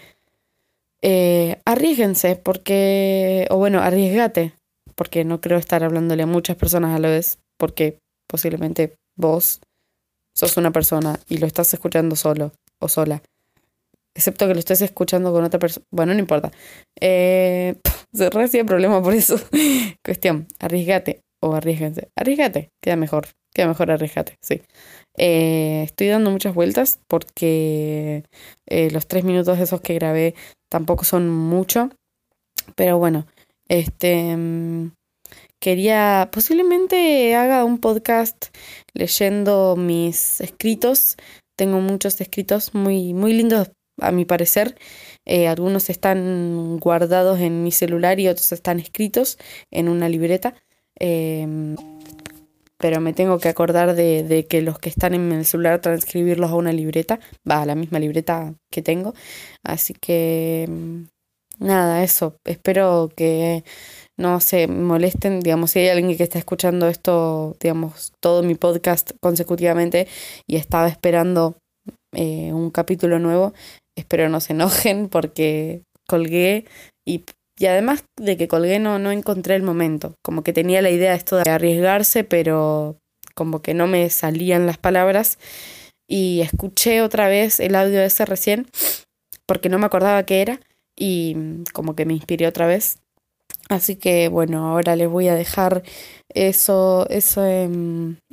Eh, 1.03 1.61
arriesguense, 1.65 2.37
porque. 2.37 3.47
O 3.51 3.57
bueno, 3.59 3.81
arriesgate. 3.81 4.55
Porque 4.95 5.25
no 5.25 5.41
creo 5.41 5.59
estar 5.59 5.83
hablándole 5.83 6.23
a 6.23 6.27
muchas 6.27 6.57
personas 6.57 6.95
a 6.95 6.99
la 6.99 7.09
vez, 7.09 7.39
porque 7.59 7.99
posiblemente 8.29 8.95
vos 9.17 9.61
sos 10.35 10.57
una 10.57 10.71
persona 10.71 11.19
y 11.29 11.39
lo 11.39 11.47
estás 11.47 11.73
escuchando 11.73 12.15
solo 12.15 12.53
o 12.81 12.89
sola. 12.89 13.23
Excepto 14.15 14.47
que 14.47 14.55
lo 14.55 14.61
estés 14.61 14.83
escuchando 14.83 15.33
con 15.33 15.45
otra 15.45 15.59
persona. 15.59 15.87
Bueno, 15.91 16.13
no 16.13 16.21
importa. 16.21 16.53
Eh, 17.01 17.77
se 18.13 18.31
recibe 18.31 18.65
problema 18.65 19.03
por 19.03 19.15
eso. 19.15 19.37
Cuestión, 20.05 20.47
arriesgate 20.61 21.23
o 21.43 21.55
arriesguense. 21.55 22.09
Arriesgate, 22.17 22.69
queda 22.83 22.97
mejor. 22.97 23.29
Queda 23.55 23.69
mejor 23.69 23.91
arriesgate, 23.91 24.39
sí. 24.41 24.63
Eh, 25.17 25.83
estoy 25.85 26.09
dando 26.09 26.31
muchas 26.31 26.55
vueltas 26.55 27.01
porque 27.07 28.25
eh, 28.67 28.91
los 28.91 29.07
tres 29.07 29.25
minutos 29.25 29.59
esos 29.59 29.81
que 29.81 29.95
grabé 29.95 30.35
tampoco 30.71 31.05
son 31.05 31.29
mucho. 31.29 31.91
Pero 32.77 32.99
bueno, 32.99 33.27
este... 33.69 34.37
Mm, 34.37 34.93
quería, 35.61 36.29
posiblemente 36.33 37.37
haga 37.37 37.65
un 37.65 37.79
podcast 37.79 38.47
leyendo 38.95 39.77
mis 39.77 40.41
escritos. 40.41 41.17
Tengo 41.57 41.81
muchos 41.81 42.21
escritos 42.21 42.75
muy, 42.75 43.15
muy 43.15 43.33
lindos 43.33 43.71
a 44.01 44.11
mi 44.11 44.25
parecer. 44.25 44.77
Eh, 45.25 45.47
algunos 45.47 45.91
están 45.91 46.79
guardados 46.79 47.41
en 47.41 47.63
mi 47.63 47.71
celular 47.71 48.19
y 48.19 48.29
otros 48.29 48.51
están 48.53 48.81
escritos 48.81 49.39
en 49.71 49.89
una 49.89 50.09
libreta. 50.09 50.55
Eh, 50.99 51.47
pero 52.83 53.01
me 53.01 53.13
tengo 53.13 53.39
que 53.39 53.49
acordar 53.49 53.95
de, 53.95 54.47
que 54.51 54.61
los 54.61 54.81
que 54.81 54.89
están 54.89 55.15
en 55.15 55.31
el 55.31 55.47
celular 55.47 55.81
transcribirlos 55.81 56.51
a 56.51 56.57
una 56.57 56.73
libreta, 56.73 57.21
va 57.49 57.63
a 57.63 57.67
la 57.67 57.77
misma 57.77 58.01
libreta 58.01 58.55
que 58.73 58.83
tengo. 58.83 59.15
Así 59.63 59.95
que 59.95 60.67
mm, 60.69 61.03
nada, 61.65 62.03
eso. 62.03 62.35
Espero 62.45 63.09
que 63.17 63.63
no 64.19 64.41
se 64.41 64.67
molesten, 64.67 65.39
digamos, 65.41 65.71
si 65.71 65.79
hay 65.79 65.91
alguien 65.91 66.17
que 66.17 66.25
está 66.25 66.41
escuchando 66.41 66.89
esto, 66.89 67.57
digamos, 67.61 68.15
todo 68.21 68.43
mi 68.43 68.57
podcast 68.57 69.13
consecutivamente 69.21 70.09
y 70.49 70.57
estaba 70.57 70.89
esperando 70.89 71.57
eh, 72.13 72.53
un 72.53 72.73
capítulo 72.73 73.21
nuevo, 73.21 73.55
espero 73.97 74.29
no 74.29 74.41
se 74.41 74.55
enojen 74.55 75.09
porque 75.09 75.83
colgué 76.09 76.65
y, 77.07 77.23
y 77.59 77.67
además 77.67 78.05
de 78.17 78.37
que 78.37 78.49
colgué 78.49 78.79
no, 78.79 78.99
no 78.99 79.11
encontré 79.11 79.55
el 79.55 79.63
momento, 79.63 80.15
como 80.23 80.43
que 80.43 80.53
tenía 80.53 80.83
la 80.83 80.91
idea 80.91 81.11
de 81.11 81.17
esto 81.17 81.37
de 81.37 81.51
arriesgarse, 81.51 82.25
pero 82.25 82.99
como 83.35 83.63
que 83.63 83.75
no 83.75 83.87
me 83.87 84.09
salían 84.11 84.67
las 84.67 84.79
palabras. 84.79 85.39
Y 86.09 86.41
escuché 86.41 87.01
otra 87.03 87.29
vez 87.29 87.61
el 87.61 87.75
audio 87.75 88.03
ese 88.03 88.27
recién 88.27 88.67
porque 89.47 89.69
no 89.69 89.79
me 89.79 89.87
acordaba 89.87 90.25
qué 90.25 90.43
era 90.43 90.61
y 90.97 91.37
como 91.73 91.95
que 91.95 92.05
me 92.05 92.15
inspiré 92.15 92.47
otra 92.47 92.67
vez 92.67 92.99
Así 93.69 93.97
que 93.97 94.29
bueno, 94.29 94.69
ahora 94.69 94.97
les 94.97 95.09
voy 95.09 95.29
a 95.29 95.35
dejar 95.35 95.83
eso, 96.35 97.07
eso 97.11 97.45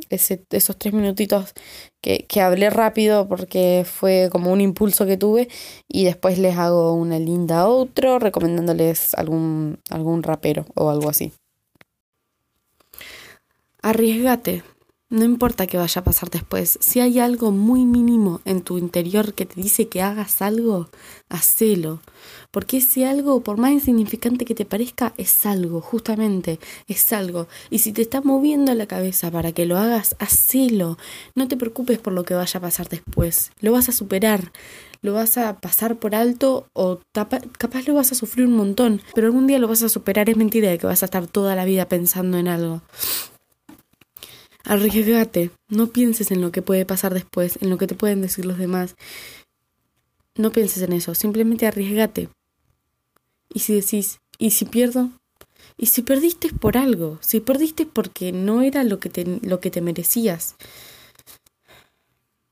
ese, 0.09 0.43
esos 0.49 0.77
tres 0.77 0.93
minutitos 0.93 1.53
que, 2.01 2.25
que 2.27 2.41
hablé 2.41 2.69
rápido 2.69 3.27
porque 3.27 3.85
fue 3.85 4.29
como 4.31 4.51
un 4.51 4.61
impulso 4.61 5.05
que 5.05 5.17
tuve 5.17 5.47
y 5.87 6.05
después 6.05 6.39
les 6.39 6.57
hago 6.57 6.93
una 6.93 7.19
linda 7.19 7.67
outro 7.67 8.19
recomendándoles 8.19 9.13
algún, 9.15 9.79
algún 9.89 10.23
rapero 10.23 10.65
o 10.75 10.89
algo 10.89 11.09
así. 11.09 11.31
Arriesgate. 13.81 14.63
No 15.11 15.25
importa 15.25 15.65
qué 15.65 15.77
vaya 15.79 16.01
a 16.01 16.03
pasar 16.03 16.29
después, 16.29 16.77
si 16.81 16.99
hay 16.99 17.17
algo 17.17 17.49
muy 17.49 17.83
mínimo 17.83 18.41
en 18.45 18.61
tu 18.61 18.77
interior 18.77 19.33
que 19.33 19.47
te 19.47 19.59
dice 19.59 19.87
que 19.87 20.03
hagas 20.03 20.43
algo, 20.43 20.89
hacelo. 21.29 21.99
Porque 22.51 22.77
ese 22.77 23.07
algo, 23.07 23.41
por 23.41 23.57
más 23.57 23.71
insignificante 23.71 24.45
que 24.45 24.53
te 24.53 24.65
parezca, 24.65 25.15
es 25.17 25.47
algo, 25.47 25.81
justamente, 25.81 26.59
es 26.87 27.11
algo. 27.11 27.47
Y 27.71 27.79
si 27.79 27.91
te 27.91 28.03
está 28.03 28.21
moviendo 28.21 28.71
la 28.75 28.85
cabeza 28.85 29.31
para 29.31 29.51
que 29.51 29.65
lo 29.65 29.79
hagas, 29.79 30.15
hacelo. 30.19 30.99
No 31.33 31.47
te 31.47 31.57
preocupes 31.57 31.97
por 31.97 32.13
lo 32.13 32.23
que 32.23 32.35
vaya 32.35 32.59
a 32.59 32.61
pasar 32.61 32.87
después. 32.87 33.51
Lo 33.61 33.71
vas 33.71 33.89
a 33.89 33.93
superar, 33.93 34.51
lo 35.01 35.13
vas 35.13 35.39
a 35.39 35.59
pasar 35.59 35.97
por 35.97 36.13
alto 36.13 36.67
o 36.73 36.99
capaz 37.13 37.87
lo 37.87 37.95
vas 37.95 38.11
a 38.11 38.15
sufrir 38.15 38.45
un 38.45 38.55
montón, 38.55 39.01
pero 39.15 39.25
algún 39.25 39.47
día 39.47 39.57
lo 39.57 39.67
vas 39.67 39.81
a 39.81 39.89
superar. 39.89 40.29
Es 40.29 40.37
mentira 40.37 40.69
de 40.69 40.77
que 40.77 40.85
vas 40.85 41.01
a 41.01 41.05
estar 41.05 41.25
toda 41.25 41.55
la 41.55 41.65
vida 41.65 41.87
pensando 41.87 42.37
en 42.37 42.47
algo. 42.47 42.83
Arriesgate, 44.69 45.49
no 45.67 45.87
pienses 45.87 46.29
en 46.29 46.41
lo 46.41 46.51
que 46.51 46.61
puede 46.61 46.85
pasar 46.85 47.11
después, 47.11 47.57
en 47.59 47.71
lo 47.71 47.79
que 47.79 47.87
te 47.87 47.95
pueden 47.95 48.21
decir 48.21 48.45
los 48.45 48.59
demás. 48.59 48.93
No 50.35 50.51
pienses 50.51 50.83
en 50.83 50.93
eso, 50.93 51.15
simplemente 51.15 51.65
arriesgate. 51.65 52.29
Y 53.51 53.61
si 53.61 53.73
decís, 53.73 54.19
¿y 54.37 54.51
si 54.51 54.65
pierdo? 54.65 55.09
Y 55.75 55.87
si 55.87 56.03
perdiste 56.03 56.53
por 56.53 56.77
algo, 56.77 57.17
si 57.19 57.39
perdiste 57.39 57.87
porque 57.87 58.31
no 58.31 58.61
era 58.61 58.83
lo 58.83 58.99
que 58.99 59.09
te, 59.09 59.39
lo 59.41 59.59
que 59.59 59.71
te 59.71 59.81
merecías. 59.81 60.55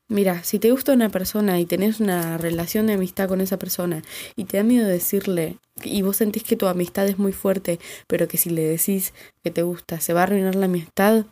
Mira, 0.08 0.42
si 0.42 0.58
te 0.58 0.72
gusta 0.72 0.94
una 0.94 1.10
persona 1.10 1.60
y 1.60 1.66
tenés 1.66 2.00
una 2.00 2.36
relación 2.36 2.88
de 2.88 2.94
amistad 2.94 3.28
con 3.28 3.40
esa 3.40 3.60
persona 3.60 4.02
y 4.34 4.42
te 4.42 4.56
da 4.56 4.64
miedo 4.64 4.88
decirle 4.88 5.58
y 5.84 6.02
vos 6.02 6.16
sentís 6.16 6.42
que 6.42 6.56
tu 6.56 6.66
amistad 6.66 7.06
es 7.06 7.20
muy 7.20 7.32
fuerte, 7.32 7.78
pero 8.08 8.26
que 8.26 8.38
si 8.38 8.50
le 8.50 8.62
decís 8.62 9.12
que 9.44 9.52
te 9.52 9.62
gusta 9.62 10.00
se 10.00 10.14
va 10.14 10.20
a 10.20 10.22
arruinar 10.24 10.56
la 10.56 10.64
amistad, 10.64 11.26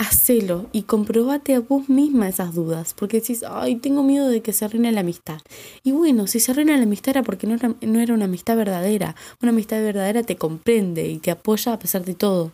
hacelo 0.00 0.66
y 0.72 0.82
comprobate 0.82 1.54
a 1.54 1.60
vos 1.60 1.90
misma 1.90 2.26
esas 2.26 2.54
dudas, 2.54 2.94
porque 2.94 3.20
decís, 3.20 3.44
ay, 3.46 3.76
tengo 3.76 4.02
miedo 4.02 4.28
de 4.28 4.40
que 4.40 4.54
se 4.54 4.64
arruine 4.64 4.92
la 4.92 5.00
amistad. 5.00 5.42
Y 5.84 5.92
bueno, 5.92 6.26
si 6.26 6.40
se 6.40 6.52
arruina 6.52 6.74
la 6.78 6.84
amistad 6.84 7.10
era 7.10 7.22
porque 7.22 7.46
no 7.46 7.54
era, 7.54 7.74
no 7.82 8.00
era 8.00 8.14
una 8.14 8.24
amistad 8.24 8.56
verdadera. 8.56 9.14
Una 9.42 9.50
amistad 9.50 9.82
verdadera 9.82 10.22
te 10.22 10.36
comprende 10.36 11.06
y 11.06 11.18
te 11.18 11.30
apoya 11.30 11.74
a 11.74 11.78
pesar 11.78 12.06
de 12.06 12.14
todo. 12.14 12.52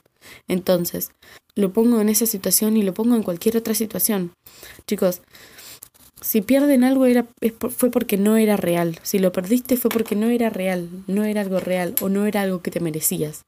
Entonces, 0.48 1.12
lo 1.54 1.72
pongo 1.72 2.00
en 2.00 2.08
esa 2.08 2.26
situación 2.26 2.76
y 2.76 2.82
lo 2.82 2.94
pongo 2.94 3.14
en 3.14 3.22
cualquier 3.22 3.56
otra 3.56 3.74
situación. 3.74 4.32
Chicos, 4.88 5.22
si 6.20 6.40
pierden 6.40 6.82
algo 6.82 7.06
era, 7.06 7.26
fue 7.70 7.90
porque 7.90 8.16
no 8.16 8.36
era 8.36 8.56
real. 8.56 8.98
Si 9.02 9.18
lo 9.18 9.32
perdiste 9.32 9.76
fue 9.76 9.90
porque 9.90 10.16
no 10.16 10.28
era 10.28 10.48
real, 10.48 10.88
no 11.06 11.24
era 11.24 11.42
algo 11.42 11.60
real 11.60 11.94
o 12.00 12.08
no 12.08 12.26
era 12.26 12.42
algo 12.42 12.62
que 12.62 12.70
te 12.70 12.80
merecías. 12.80 13.44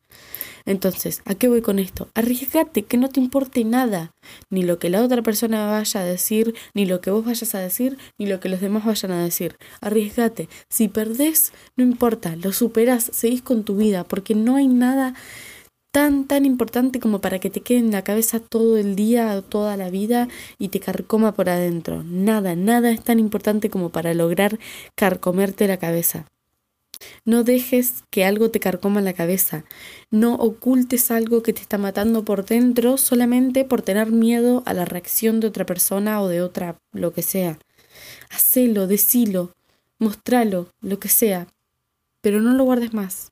Entonces, 0.67 1.23
¿a 1.25 1.35
qué 1.35 1.49
voy 1.49 1.63
con 1.63 1.79
esto? 1.79 2.09
Arriesgate, 2.15 2.83
que 2.83 2.99
no 2.99 3.09
te 3.09 3.21
importe 3.21 3.65
nada, 3.65 4.13
ni 4.51 4.63
lo 4.63 4.79
que 4.79 4.91
la 4.91 5.03
otra 5.03 5.23
persona 5.23 5.67
vaya 5.67 6.01
a 6.01 6.05
decir, 6.05 6.55
ni 6.75 6.85
lo 6.85 7.01
que 7.01 7.11
vos 7.11 7.25
vayas 7.25 7.55
a 7.55 7.59
decir, 7.59 7.97
ni 8.19 8.27
lo 8.27 8.39
que 8.39 8.51
los 8.51 8.61
demás 8.61 8.85
vayan 8.85 9.13
a 9.13 9.25
decir. 9.25 9.57
Arriesgate. 9.81 10.51
Si 10.69 10.89
perdés, 10.89 11.55
no 11.77 11.85
importa, 11.85 12.37
lo 12.37 12.53
superas, 12.53 13.11
seguís 13.15 13.41
con 13.41 13.65
tu 13.65 13.77
vida, 13.77 14.05
porque 14.05 14.35
no 14.35 14.57
hay 14.57 14.69
nada 14.69 15.15
tan, 15.91 16.27
tan 16.27 16.45
importante 16.45 17.01
como 17.01 17.21
para 17.21 17.39
que 17.39 17.51
te 17.51 17.61
quede 17.61 17.79
en 17.79 17.91
la 17.91 18.05
cabeza 18.05 18.41
todo 18.41 18.77
el 18.77 18.97
día, 18.97 19.43
toda 19.43 19.77
la 19.77 19.91
vida 19.91 20.29
y 20.59 20.69
te 20.69 20.81
carcoma 20.81 21.33
por 21.33 21.49
adentro. 21.49 22.03
Nada, 22.05 22.55
nada 22.55 22.91
es 22.91 23.03
tan 23.03 23.19
importante 23.19 23.71
como 23.71 23.91
para 23.91 24.15
lograr 24.15 24.59
carcomerte 24.95 25.67
la 25.67 25.79
cabeza. 25.79 26.27
No 27.25 27.45
dejes 27.45 28.03
que 28.11 28.25
algo 28.25 28.51
te 28.51 28.61
carcoma 28.61 29.01
la 29.01 29.13
cabeza. 29.13 29.65
No 30.11 30.35
ocultes 30.35 31.11
algo 31.11 31.43
que 31.43 31.53
te 31.53 31.61
está 31.61 31.79
matando 31.79 32.25
por 32.25 32.45
dentro 32.45 32.97
solamente 32.97 33.65
por 33.65 33.83
tener 33.83 34.11
miedo 34.11 34.63
a 34.67 34.75
la 34.75 34.85
reacción 34.85 35.41
de 35.41 35.47
otra 35.47 35.65
persona 35.65 36.21
o 36.21 36.29
de 36.29 36.43
otra, 36.43 36.77
lo 36.93 37.13
que 37.13 37.23
sea. 37.23 37.59
Hacelo, 38.31 38.87
decilo, 38.87 39.53
mostralo, 39.99 40.71
lo 40.81 40.99
que 40.99 41.09
sea. 41.09 41.47
Pero 42.21 42.41
no 42.41 42.53
lo 42.55 42.65
guardes 42.65 42.93
más. 42.93 43.31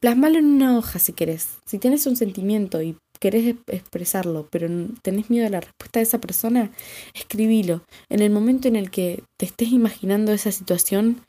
Plasmalo 0.00 0.38
en 0.38 0.46
una 0.46 0.78
hoja 0.78 0.98
si 0.98 1.12
querés. 1.12 1.58
Si 1.66 1.78
tienes 1.78 2.06
un 2.06 2.16
sentimiento 2.16 2.80
y 2.80 2.96
querés 3.20 3.54
expresarlo, 3.66 4.48
pero 4.50 4.66
tenés 5.02 5.28
miedo 5.28 5.46
a 5.46 5.50
la 5.50 5.60
respuesta 5.60 6.00
de 6.00 6.04
esa 6.04 6.20
persona, 6.20 6.70
escribilo. 7.14 7.82
En 8.08 8.20
el 8.20 8.30
momento 8.30 8.66
en 8.66 8.76
el 8.76 8.90
que 8.90 9.22
te 9.36 9.44
estés 9.44 9.68
imaginando 9.68 10.32
esa 10.32 10.52
situación, 10.52 11.20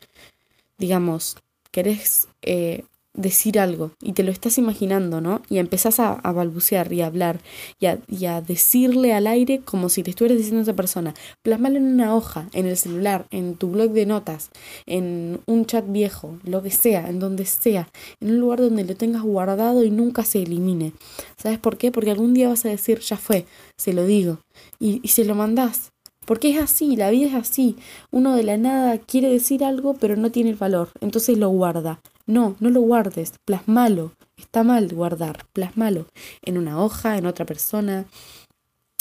digamos, 0.77 1.37
querés 1.71 2.29
eh, 2.41 2.85
decir 3.13 3.59
algo 3.59 3.91
y 4.01 4.13
te 4.13 4.23
lo 4.23 4.31
estás 4.31 4.57
imaginando, 4.57 5.19
¿no? 5.19 5.41
Y 5.49 5.57
empezás 5.57 5.99
a, 5.99 6.15
balbucear 6.15 6.91
y 6.93 7.01
a 7.01 7.07
hablar 7.07 7.39
y 7.79 8.25
a, 8.25 8.41
decirle 8.41 9.13
al 9.13 9.27
aire 9.27 9.59
como 9.59 9.89
si 9.89 10.03
te 10.03 10.11
estuvieras 10.11 10.37
diciendo 10.37 10.59
a 10.59 10.63
esa 10.63 10.75
persona. 10.75 11.13
Plasmalo 11.41 11.77
en 11.77 11.85
una 11.85 12.15
hoja, 12.15 12.47
en 12.53 12.65
el 12.65 12.77
celular, 12.77 13.27
en 13.31 13.55
tu 13.55 13.69
blog 13.69 13.91
de 13.91 14.05
notas, 14.05 14.49
en 14.85 15.39
un 15.45 15.65
chat 15.65 15.85
viejo, 15.87 16.37
lo 16.43 16.63
que 16.63 16.71
sea, 16.71 17.09
en 17.09 17.19
donde 17.19 17.45
sea, 17.45 17.89
en 18.19 18.31
un 18.31 18.39
lugar 18.39 18.61
donde 18.61 18.85
lo 18.85 18.95
tengas 18.95 19.23
guardado 19.23 19.83
y 19.83 19.91
nunca 19.91 20.23
se 20.23 20.43
elimine. 20.43 20.93
¿Sabes 21.37 21.59
por 21.59 21.77
qué? 21.77 21.91
Porque 21.91 22.11
algún 22.11 22.33
día 22.33 22.49
vas 22.49 22.65
a 22.65 22.69
decir, 22.69 22.99
ya 22.99 23.17
fue, 23.17 23.45
se 23.77 23.93
lo 23.93 24.05
digo, 24.05 24.39
y, 24.79 25.01
y 25.03 25.09
se 25.09 25.25
lo 25.25 25.35
mandás. 25.35 25.91
Porque 26.25 26.51
es 26.51 26.61
así, 26.61 26.95
la 26.95 27.09
vida 27.09 27.27
es 27.27 27.33
así. 27.33 27.75
Uno 28.11 28.35
de 28.35 28.43
la 28.43 28.55
nada 28.55 28.99
quiere 28.99 29.29
decir 29.29 29.63
algo, 29.63 29.95
pero 29.95 30.15
no 30.15 30.31
tiene 30.31 30.51
el 30.51 30.55
valor, 30.55 30.89
entonces 31.01 31.37
lo 31.37 31.49
guarda. 31.49 31.99
No, 32.31 32.55
no 32.61 32.69
lo 32.69 32.79
guardes, 32.79 33.33
plasmalo. 33.43 34.13
Está 34.37 34.63
mal 34.63 34.87
guardar, 34.87 35.45
plasmalo. 35.51 36.07
En 36.41 36.57
una 36.57 36.81
hoja, 36.81 37.17
en 37.17 37.25
otra 37.25 37.45
persona, 37.45 38.05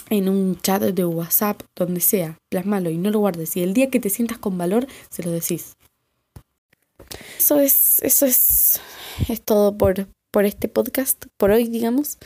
en 0.09 0.29
un 0.29 0.61
chat 0.61 0.83
de 0.83 1.05
WhatsApp, 1.05 1.63
donde 1.77 2.01
sea, 2.01 2.41
plasmalo 2.49 2.91
y 2.91 2.99
no 2.99 3.09
lo 3.13 3.21
guardes. 3.21 3.57
Y 3.57 3.63
el 3.63 3.73
día 3.73 3.89
que 3.89 4.01
te 4.01 4.11
sientas 4.11 4.39
con 4.39 4.59
valor, 4.59 4.89
se 5.11 5.23
lo 5.23 5.31
decís. 5.31 5.77
Eso 7.39 7.61
es, 7.61 8.03
eso 8.03 8.27
es, 8.27 8.81
es 9.29 9.41
todo 9.43 9.79
por, 9.79 10.09
por 10.33 10.45
este 10.45 10.67
podcast, 10.67 11.27
por 11.37 11.53
hoy, 11.53 11.69
digamos. 11.69 12.19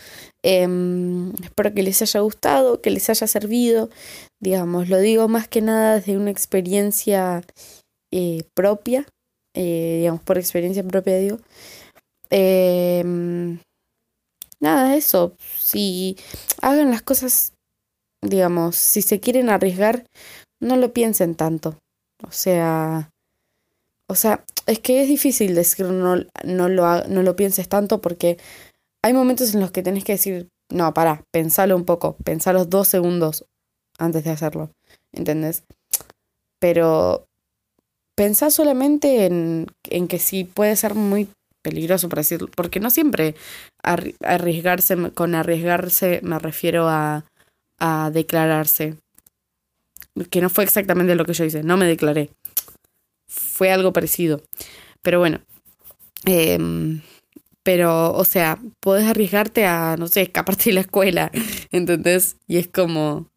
Em, 0.42 1.34
espero 1.42 1.74
que 1.74 1.82
les 1.82 2.00
haya 2.00 2.20
gustado, 2.20 2.80
que 2.80 2.88
les 2.88 3.10
haya 3.10 3.26
servido. 3.26 3.90
Digamos, 4.40 4.88
lo 4.88 4.98
digo 5.00 5.28
más 5.28 5.48
que 5.48 5.60
nada 5.60 5.96
desde 5.96 6.16
una 6.16 6.30
experiencia 6.30 7.42
eh, 8.10 8.44
propia, 8.54 9.04
eh, 9.54 9.98
digamos, 10.00 10.22
por 10.22 10.38
experiencia 10.38 10.82
propia, 10.82 11.18
digo. 11.18 11.38
Em, 12.30 13.58
nada, 14.60 14.96
eso. 14.96 15.36
Si 15.58 16.16
hagan 16.62 16.90
las 16.90 17.02
cosas, 17.02 17.52
digamos, 18.22 18.76
si 18.76 19.02
se 19.02 19.20
quieren 19.20 19.50
arriesgar, 19.50 20.06
no 20.60 20.76
lo 20.76 20.92
piensen 20.92 21.34
tanto. 21.34 21.78
O 22.26 22.32
sea, 22.32 23.10
o 24.08 24.14
sea, 24.14 24.44
es 24.66 24.78
que 24.80 25.02
es 25.02 25.08
difícil 25.08 25.54
decir 25.54 25.86
no, 25.86 26.16
no, 26.44 26.68
lo, 26.68 27.04
no 27.04 27.22
lo 27.22 27.36
pienses 27.36 27.68
tanto 27.68 28.00
porque 28.00 28.38
hay 29.02 29.12
momentos 29.12 29.54
en 29.54 29.60
los 29.60 29.70
que 29.70 29.82
tenés 29.82 30.04
que 30.04 30.12
decir, 30.12 30.48
no, 30.70 30.92
pará, 30.94 31.22
pensalo 31.30 31.76
un 31.76 31.84
poco, 31.84 32.16
pensalo 32.24 32.64
dos 32.64 32.88
segundos 32.88 33.44
antes 33.98 34.24
de 34.24 34.30
hacerlo, 34.30 34.70
¿entendés? 35.12 35.64
Pero 36.58 37.26
pensá 38.14 38.50
solamente 38.50 39.26
en, 39.26 39.66
en 39.90 40.08
que 40.08 40.18
sí 40.18 40.44
puede 40.44 40.76
ser 40.76 40.94
muy 40.94 41.28
peligroso, 41.62 42.08
por 42.08 42.18
decirlo, 42.18 42.48
porque 42.54 42.78
no 42.78 42.90
siempre 42.90 43.34
arriesgarse, 43.82 44.96
con 45.12 45.34
arriesgarse 45.34 46.20
me 46.22 46.38
refiero 46.38 46.88
a, 46.88 47.24
a 47.78 48.10
declararse, 48.12 48.96
que 50.30 50.40
no 50.40 50.50
fue 50.50 50.64
exactamente 50.64 51.14
lo 51.14 51.24
que 51.24 51.32
yo 51.32 51.44
hice, 51.44 51.62
no 51.62 51.76
me 51.76 51.86
declaré, 51.86 52.30
fue 53.26 53.72
algo 53.72 53.92
parecido. 53.92 54.42
Pero 55.02 55.18
bueno, 55.18 55.40
em, 56.24 57.00
pero, 57.62 58.12
o 58.12 58.24
sea, 58.24 58.58
puedes 58.80 59.06
arriesgarte 59.06 59.64
a, 59.66 59.96
no 59.98 60.06
sé, 60.06 60.22
escaparte 60.22 60.64
de 60.66 60.74
la 60.74 60.80
escuela, 60.80 61.30
¿entendés? 61.72 62.36
Y 62.46 62.58
es 62.58 62.68
como, 62.68 63.28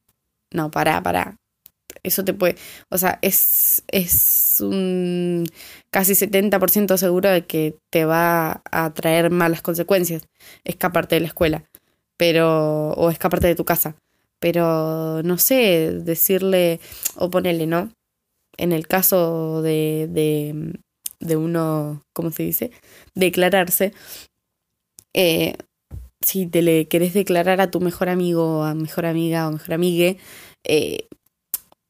no, 0.51 0.69
para 0.69 1.01
para 1.01 1.37
Eso 2.07 2.23
te 2.25 2.33
puede, 2.33 2.55
o 2.89 2.97
sea, 2.97 3.19
es, 3.21 3.83
es 3.89 4.57
un 4.61 5.45
casi 5.91 6.13
70% 6.13 6.97
seguro 6.97 7.29
de 7.29 7.45
que 7.45 7.75
te 7.89 8.05
va 8.05 8.61
a 8.71 8.93
traer 8.93 9.29
malas 9.31 9.61
consecuencias 9.61 10.23
escaparte 10.63 11.15
de 11.15 11.21
la 11.21 11.27
escuela, 11.27 11.63
pero, 12.17 12.91
o 12.93 13.09
escaparte 13.11 13.47
de 13.47 13.55
tu 13.55 13.65
casa. 13.65 13.95
Pero, 14.39 15.23
no 15.23 15.37
sé, 15.39 15.93
decirle, 16.03 16.79
o 17.15 17.29
ponerle, 17.29 17.67
¿no? 17.67 17.91
en 18.57 18.71
el 18.71 18.87
caso 18.87 19.61
de, 19.61 20.07
de, 20.09 20.79
de 21.19 21.35
uno, 21.37 22.03
¿cómo 22.13 22.31
se 22.31 22.43
dice? 22.43 22.71
Declararse, 23.15 23.93
eh, 25.13 25.55
si 26.21 26.47
te 26.47 26.61
le 26.61 26.87
querés 26.87 27.13
declarar 27.13 27.61
a 27.61 27.71
tu 27.71 27.79
mejor 27.79 28.09
amigo, 28.09 28.63
a 28.63 28.73
mejor 28.73 29.05
amiga 29.05 29.47
o 29.47 29.51
mejor 29.51 29.73
amigue, 29.73 30.17
eh, 30.63 31.07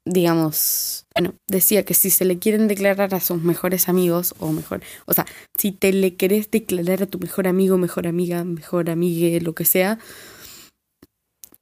digamos, 0.09 1.05
bueno, 1.15 1.35
decía 1.47 1.83
que 1.83 1.93
si 1.93 2.09
se 2.09 2.25
le 2.25 2.39
quieren 2.39 2.67
declarar 2.67 3.13
a 3.13 3.19
sus 3.19 3.41
mejores 3.41 3.89
amigos 3.89 4.35
o 4.39 4.51
mejor, 4.51 4.81
o 5.05 5.13
sea, 5.13 5.25
si 5.57 5.71
te 5.71 5.91
le 5.91 6.15
querés 6.15 6.49
declarar 6.51 7.03
a 7.03 7.07
tu 7.07 7.19
mejor 7.19 7.47
amigo, 7.47 7.77
mejor 7.77 8.07
amiga, 8.07 8.43
mejor 8.43 8.89
amigue, 8.89 9.41
lo 9.41 9.53
que 9.53 9.65
sea, 9.65 9.99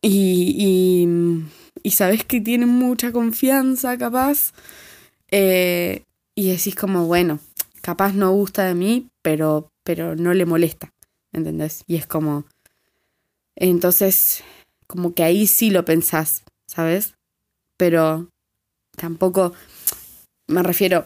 y, 0.02 1.08
y, 1.84 1.92
sabes 1.92 2.24
que 2.26 2.40
tienen 2.40 2.70
mucha 2.70 3.12
confianza, 3.12 3.98
capaz, 3.98 4.54
eh, 5.32 6.04
y 6.36 6.50
decís 6.52 6.76
como, 6.76 7.08
bueno, 7.08 7.40
capaz 7.82 8.14
no 8.14 8.32
gusta 8.32 8.66
de 8.66 8.76
mí, 8.76 9.08
pero, 9.24 9.70
pero 9.84 10.16
no 10.16 10.34
le 10.34 10.46
molesta, 10.46 10.92
¿entendés? 11.32 11.84
Y 11.88 11.96
es 11.96 12.06
como, 12.06 12.46
entonces, 13.56 14.44
como 14.88 15.14
que 15.14 15.24
ahí 15.24 15.48
sí 15.48 15.72
lo 15.72 15.86
pensás, 15.86 16.44
¿sabes? 16.68 17.16
Pero 17.78 18.30
tampoco, 18.96 19.54
me 20.48 20.64
refiero, 20.64 21.06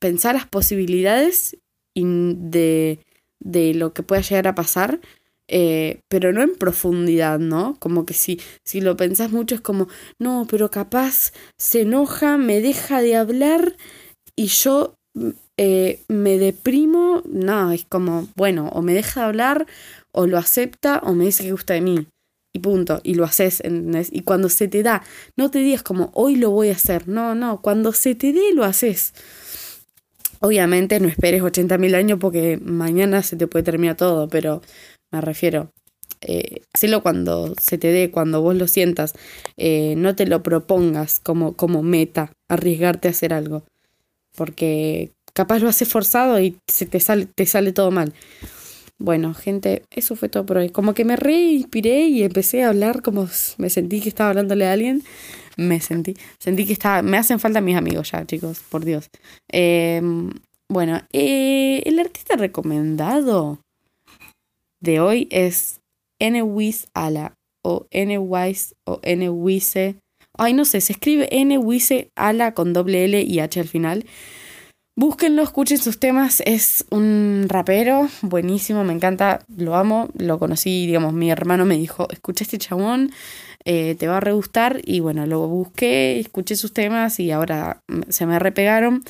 pensar 0.00 0.34
las 0.34 0.46
posibilidades 0.48 1.58
de, 1.94 3.00
de 3.40 3.74
lo 3.74 3.92
que 3.92 4.02
pueda 4.02 4.22
llegar 4.22 4.48
a 4.48 4.54
pasar, 4.54 5.00
eh, 5.48 6.00
pero 6.08 6.32
no 6.32 6.42
en 6.42 6.56
profundidad, 6.56 7.38
¿no? 7.38 7.76
Como 7.78 8.04
que 8.06 8.14
si, 8.14 8.40
si 8.64 8.80
lo 8.80 8.96
pensás 8.96 9.30
mucho 9.30 9.54
es 9.54 9.60
como, 9.60 9.88
no, 10.18 10.46
pero 10.50 10.70
capaz 10.70 11.32
se 11.58 11.82
enoja, 11.82 12.36
me 12.38 12.60
deja 12.60 13.00
de 13.02 13.16
hablar 13.16 13.76
y 14.36 14.46
yo 14.46 14.94
Eh, 15.58 16.00
me 16.08 16.38
deprimo, 16.38 17.22
no, 17.26 17.72
es 17.72 17.86
como, 17.86 18.28
bueno, 18.36 18.68
o 18.68 18.82
me 18.82 18.92
deja 18.92 19.20
de 19.20 19.26
hablar, 19.26 19.66
o 20.12 20.26
lo 20.26 20.36
acepta, 20.38 21.00
o 21.02 21.14
me 21.14 21.24
dice 21.24 21.44
que 21.44 21.52
gusta 21.52 21.74
de 21.74 21.80
mí. 21.80 22.06
Y 22.56 22.58
punto, 22.58 23.00
y 23.02 23.14
lo 23.16 23.24
haces. 23.24 23.62
Y 24.10 24.22
cuando 24.22 24.48
se 24.48 24.66
te 24.66 24.82
da, 24.82 25.02
no 25.36 25.50
te 25.50 25.58
digas 25.58 25.82
como, 25.82 26.10
hoy 26.14 26.36
lo 26.36 26.50
voy 26.50 26.70
a 26.70 26.72
hacer, 26.72 27.06
no, 27.06 27.34
no, 27.34 27.60
cuando 27.60 27.92
se 27.92 28.14
te 28.14 28.32
dé, 28.32 28.54
lo 28.54 28.64
haces. 28.64 29.12
Obviamente 30.40 30.98
no 30.98 31.06
esperes 31.06 31.42
80.000 31.42 31.94
años 31.94 32.18
porque 32.18 32.58
mañana 32.62 33.22
se 33.22 33.36
te 33.36 33.46
puede 33.46 33.62
terminar 33.62 33.96
todo, 33.96 34.28
pero 34.28 34.62
me 35.10 35.20
refiero, 35.20 35.70
eh, 36.22 36.62
cuando 37.02 37.54
se 37.60 37.76
te 37.76 37.88
dé, 37.88 38.10
cuando 38.10 38.40
vos 38.40 38.56
lo 38.56 38.66
sientas. 38.68 39.12
Eh, 39.58 39.94
no 39.98 40.16
te 40.16 40.26
lo 40.26 40.42
propongas 40.42 41.20
como, 41.20 41.56
como 41.56 41.82
meta, 41.82 42.32
arriesgarte 42.48 43.08
a 43.08 43.10
hacer 43.10 43.34
algo. 43.34 43.64
Porque 44.34 45.12
capaz 45.34 45.58
lo 45.58 45.68
haces 45.68 45.88
forzado 45.88 46.40
y 46.40 46.56
se 46.66 46.86
te 46.86 47.00
sale, 47.00 47.26
te 47.26 47.44
sale 47.44 47.72
todo 47.72 47.90
mal. 47.90 48.14
Bueno, 48.98 49.34
gente, 49.34 49.84
eso 49.90 50.16
fue 50.16 50.28
todo 50.28 50.46
por 50.46 50.56
hoy. 50.56 50.70
Como 50.70 50.94
que 50.94 51.04
me 51.04 51.16
reinspiré 51.16 52.06
y 52.06 52.22
empecé 52.22 52.62
a 52.62 52.70
hablar 52.70 53.02
como 53.02 53.28
me 53.58 53.68
sentí 53.68 54.00
que 54.00 54.08
estaba 54.08 54.30
hablándole 54.30 54.66
a 54.66 54.72
alguien. 54.72 55.02
Me 55.56 55.80
sentí, 55.80 56.14
sentí 56.38 56.66
que 56.66 56.72
estaba, 56.72 57.02
me 57.02 57.16
hacen 57.16 57.40
falta 57.40 57.60
mis 57.60 57.76
amigos 57.76 58.10
ya, 58.10 58.26
chicos, 58.26 58.60
por 58.68 58.84
Dios. 58.84 59.08
Em, 59.50 60.30
bueno, 60.68 61.00
eh, 61.12 61.82
el 61.86 61.98
artista 61.98 62.36
recomendado 62.36 63.60
de 64.80 65.00
hoy 65.00 65.28
es 65.30 65.80
N-Wiz 66.20 66.88
Ala 66.94 67.34
o 67.64 67.86
N-Wise 67.90 68.74
o 68.86 69.00
N-Wise. 69.02 69.96
Ay, 70.38 70.52
no 70.52 70.64
sé, 70.64 70.80
se 70.80 70.92
escribe 70.92 71.28
N-Wise 71.30 72.10
Ala 72.16 72.52
con 72.52 72.72
doble 72.72 73.04
L 73.04 73.22
y 73.22 73.40
H 73.40 73.60
al 73.60 73.68
final. 73.68 74.04
Búsquenlo, 74.98 75.42
escuchen 75.42 75.76
sus 75.76 75.98
temas. 75.98 76.42
Es 76.46 76.86
un 76.90 77.44
rapero 77.48 78.08
buenísimo, 78.22 78.82
me 78.82 78.94
encanta, 78.94 79.44
lo 79.54 79.76
amo. 79.76 80.08
Lo 80.16 80.38
conocí, 80.38 80.86
digamos, 80.86 81.12
mi 81.12 81.30
hermano 81.30 81.66
me 81.66 81.76
dijo: 81.76 82.08
Escucha 82.10 82.44
este 82.44 82.56
chabón, 82.56 83.12
eh, 83.66 83.94
te 83.96 84.08
va 84.08 84.16
a 84.16 84.20
re 84.20 84.32
gustar. 84.32 84.80
Y 84.84 85.00
bueno, 85.00 85.26
lo 85.26 85.46
busqué, 85.48 86.18
escuché 86.18 86.56
sus 86.56 86.72
temas 86.72 87.20
y 87.20 87.30
ahora 87.30 87.82
se 88.08 88.24
me 88.24 88.38
repegaron. 88.38 89.02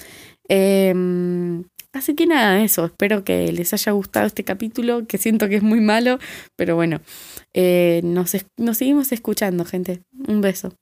Em, 0.49 1.65
así 1.93 2.17
que 2.17 2.27
nada, 2.27 2.61
eso. 2.65 2.87
Espero 2.87 3.23
que 3.23 3.53
les 3.53 3.73
haya 3.73 3.93
gustado 3.93 4.27
este 4.27 4.43
capítulo, 4.43 5.07
que 5.07 5.19
siento 5.19 5.49
que 5.49 5.57
es 5.57 5.63
muy 5.63 5.81
malo, 5.81 6.19
pero 6.57 6.75
bueno, 6.75 7.01
eh, 7.55 8.01
nos, 8.03 8.37
nos 8.57 8.79
seguimos 8.79 9.13
escuchando, 9.13 9.65
gente. 9.65 10.03
Un 10.27 10.41
beso. 10.41 10.73